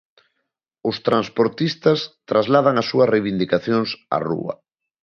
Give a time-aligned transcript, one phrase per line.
[0.89, 1.99] Os transportistas
[2.29, 4.53] trasladan as súas reivindicacións á rúa.